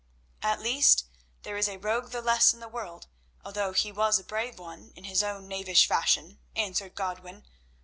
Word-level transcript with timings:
"At 0.41 0.59
least 0.63 1.05
there 1.43 1.57
is 1.57 1.67
a 1.67 1.77
rogue 1.77 2.09
the 2.09 2.23
less 2.23 2.55
in 2.55 2.59
the 2.59 2.67
world, 2.67 3.05
although 3.45 3.71
he 3.71 3.91
was 3.91 4.17
a 4.17 4.23
brave 4.23 4.57
one 4.57 4.91
in 4.95 5.03
his 5.03 5.21
own 5.21 5.47
knavish 5.47 5.87
fashion," 5.87 6.39
answered 6.55 6.95
Godwin. 6.95 7.45